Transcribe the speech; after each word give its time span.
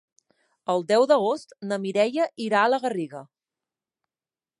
El 0.73 0.85
deu 0.91 1.03
d'agost 1.11 1.53
na 1.71 1.79
Mireia 1.83 2.25
irà 2.45 2.63
a 2.65 2.73
la 2.75 2.81
Garriga. 2.87 3.21